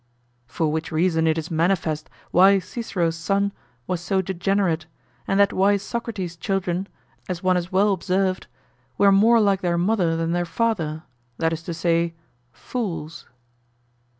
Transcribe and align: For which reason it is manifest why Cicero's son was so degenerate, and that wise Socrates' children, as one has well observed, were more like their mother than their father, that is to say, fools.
For 0.47 0.71
which 0.71 0.91
reason 0.91 1.27
it 1.27 1.37
is 1.37 1.51
manifest 1.51 2.09
why 2.31 2.57
Cicero's 2.57 3.15
son 3.15 3.51
was 3.85 4.01
so 4.01 4.19
degenerate, 4.19 4.87
and 5.27 5.39
that 5.39 5.53
wise 5.53 5.83
Socrates' 5.83 6.35
children, 6.35 6.87
as 7.29 7.43
one 7.43 7.55
has 7.55 7.71
well 7.71 7.93
observed, 7.93 8.47
were 8.97 9.11
more 9.11 9.39
like 9.39 9.61
their 9.61 9.77
mother 9.77 10.17
than 10.17 10.31
their 10.31 10.43
father, 10.43 11.03
that 11.37 11.53
is 11.53 11.61
to 11.61 11.73
say, 11.75 12.15
fools. 12.51 13.27